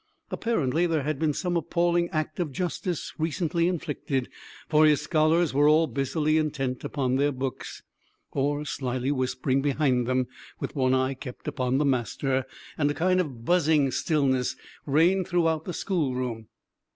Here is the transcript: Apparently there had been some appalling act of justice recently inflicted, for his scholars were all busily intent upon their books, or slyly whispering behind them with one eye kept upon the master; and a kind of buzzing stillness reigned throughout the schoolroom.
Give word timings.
Apparently 0.31 0.87
there 0.87 1.03
had 1.03 1.19
been 1.19 1.31
some 1.31 1.55
appalling 1.55 2.09
act 2.09 2.39
of 2.39 2.51
justice 2.51 3.13
recently 3.19 3.67
inflicted, 3.67 4.29
for 4.67 4.87
his 4.87 4.99
scholars 5.01 5.53
were 5.53 5.69
all 5.69 5.85
busily 5.85 6.39
intent 6.39 6.83
upon 6.83 7.17
their 7.17 7.31
books, 7.31 7.83
or 8.31 8.65
slyly 8.65 9.11
whispering 9.11 9.61
behind 9.61 10.07
them 10.07 10.25
with 10.59 10.75
one 10.75 10.95
eye 10.95 11.13
kept 11.13 11.47
upon 11.47 11.77
the 11.77 11.85
master; 11.85 12.45
and 12.79 12.89
a 12.89 12.95
kind 12.95 13.21
of 13.21 13.45
buzzing 13.45 13.91
stillness 13.91 14.55
reigned 14.87 15.27
throughout 15.27 15.65
the 15.65 15.71
schoolroom. 15.73 16.47